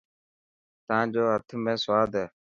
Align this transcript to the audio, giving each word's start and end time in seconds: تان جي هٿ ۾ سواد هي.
تان 0.87 1.05
جي 1.13 1.21
هٿ 1.31 1.47
۾ 1.69 1.73
سواد 1.83 2.09
هي. 2.19 2.25